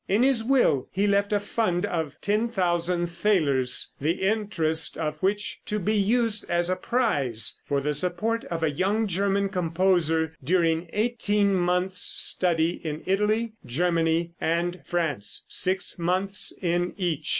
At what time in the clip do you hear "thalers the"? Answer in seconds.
3.05-4.13